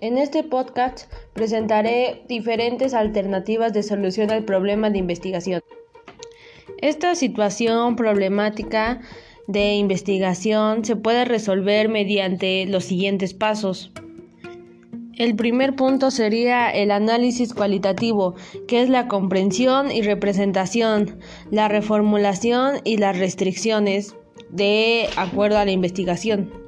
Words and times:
En 0.00 0.16
este 0.16 0.44
podcast 0.44 1.12
presentaré 1.32 2.22
diferentes 2.28 2.94
alternativas 2.94 3.72
de 3.72 3.82
solución 3.82 4.30
al 4.30 4.44
problema 4.44 4.90
de 4.90 4.98
investigación. 4.98 5.60
Esta 6.80 7.16
situación 7.16 7.96
problemática 7.96 9.00
de 9.48 9.74
investigación 9.74 10.84
se 10.84 10.94
puede 10.94 11.24
resolver 11.24 11.88
mediante 11.88 12.64
los 12.66 12.84
siguientes 12.84 13.34
pasos. 13.34 13.90
El 15.16 15.34
primer 15.34 15.74
punto 15.74 16.12
sería 16.12 16.70
el 16.70 16.92
análisis 16.92 17.52
cualitativo, 17.52 18.36
que 18.68 18.82
es 18.82 18.88
la 18.88 19.08
comprensión 19.08 19.90
y 19.90 20.02
representación, 20.02 21.18
la 21.50 21.66
reformulación 21.66 22.76
y 22.84 22.98
las 22.98 23.18
restricciones 23.18 24.14
de 24.48 25.08
acuerdo 25.16 25.58
a 25.58 25.64
la 25.64 25.72
investigación. 25.72 26.67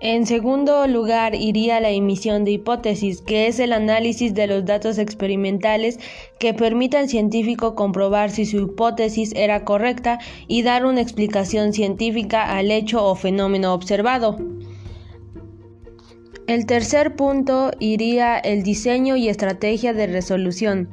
En 0.00 0.26
segundo 0.26 0.86
lugar 0.86 1.34
iría 1.34 1.80
la 1.80 1.90
emisión 1.90 2.44
de 2.44 2.52
hipótesis, 2.52 3.20
que 3.20 3.48
es 3.48 3.58
el 3.58 3.72
análisis 3.72 4.32
de 4.32 4.46
los 4.46 4.64
datos 4.64 4.96
experimentales 4.96 5.98
que 6.38 6.54
permita 6.54 7.00
al 7.00 7.08
científico 7.08 7.74
comprobar 7.74 8.30
si 8.30 8.46
su 8.46 8.58
hipótesis 8.58 9.32
era 9.34 9.64
correcta 9.64 10.20
y 10.46 10.62
dar 10.62 10.86
una 10.86 11.00
explicación 11.00 11.72
científica 11.72 12.56
al 12.56 12.70
hecho 12.70 13.04
o 13.04 13.16
fenómeno 13.16 13.74
observado. 13.74 14.38
El 16.46 16.64
tercer 16.66 17.16
punto 17.16 17.72
iría 17.80 18.38
el 18.38 18.62
diseño 18.62 19.16
y 19.16 19.28
estrategia 19.28 19.92
de 19.94 20.06
resolución 20.06 20.88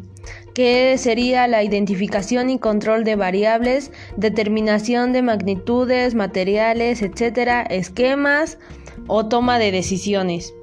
que 0.56 0.98
sería 0.98 1.48
la 1.48 1.64
identificación 1.64 2.50
y 2.50 2.58
control 2.58 3.04
de 3.04 3.16
variables, 3.16 3.92
determinación 4.16 5.12
de 5.12 5.22
magnitudes, 5.22 6.16
materiales, 6.16 7.02
etcétera, 7.02 7.62
esquemas, 7.62 8.58
o 9.08 9.28
toma 9.28 9.60
de 9.60 9.72
decisiones. 9.72 10.54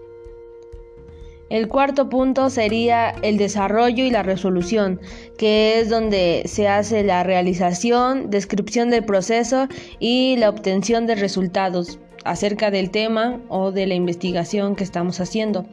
El 1.53 1.69
cuarto 1.69 2.09
punto 2.09 2.49
sería 2.49 3.11
el 3.23 3.37
desarrollo 3.37 4.05
y 4.05 4.11
la 4.11 4.23
resolución, 4.23 5.01
que 5.37 5.81
es 5.81 5.91
donde 5.91 6.45
se 6.47 6.67
hace 6.67 7.05
la 7.05 7.25
realización, 7.25 8.31
descripción 8.31 8.89
del 8.89 9.05
proceso 9.05 9.69
y 10.01 10.37
la 10.39 10.49
obtención 10.49 11.07
de 11.07 11.15
resultados 11.15 11.99
acerca 12.25 12.71
del 12.71 12.91
tema 12.91 13.39
o 13.49 13.71
de 13.71 13.87
la 13.87 13.95
investigación 13.95 14.77
que 14.77 14.85
estamos 14.85 15.21
haciendo. 15.21 15.67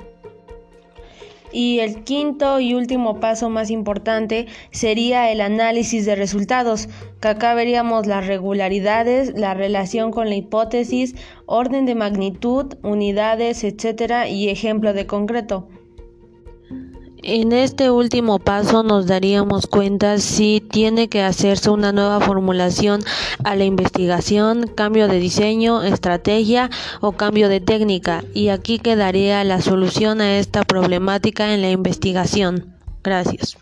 Y 1.51 1.79
el 1.79 2.03
quinto 2.03 2.59
y 2.59 2.73
último 2.73 3.19
paso 3.19 3.49
más 3.49 3.71
importante 3.71 4.47
sería 4.71 5.31
el 5.31 5.41
análisis 5.41 6.05
de 6.05 6.15
resultados, 6.15 6.89
que 7.21 7.27
acá 7.27 7.53
veríamos 7.53 8.05
las 8.05 8.27
regularidades, 8.27 9.33
la 9.35 9.53
relación 9.53 10.11
con 10.11 10.29
la 10.29 10.35
hipótesis, 10.35 11.15
orden 11.45 11.85
de 11.85 11.95
magnitud, 11.95 12.75
unidades, 12.83 13.63
etc. 13.63 14.27
y 14.29 14.49
ejemplo 14.49 14.93
de 14.93 15.07
concreto. 15.07 15.67
En 17.21 17.51
este 17.51 17.91
último 17.91 18.39
paso 18.39 18.81
nos 18.81 19.05
daríamos 19.05 19.67
cuenta 19.67 20.19
si 20.19 20.61
tiene 20.61 21.09
que 21.09 21.21
hacerse 21.21 21.69
una 21.69 21.91
nueva 21.91 22.21
formulación 22.21 23.01
a 23.43 23.57
la 23.57 23.65
investigación, 23.65 24.67
cambio 24.73 25.09
de 25.09 25.19
diseño, 25.19 25.83
estrategia 25.83 26.69
o 27.01 27.11
cambio 27.11 27.49
de 27.49 27.59
técnica 27.59 28.23
y 28.33 28.47
aquí 28.49 28.79
quedaría 28.79 29.43
la 29.43 29.61
solución 29.61 30.21
a 30.21 30.37
esta 30.37 30.63
problemática 30.63 31.53
en 31.53 31.61
la 31.61 31.69
investigación. 31.71 32.73
Gracias. 33.03 33.57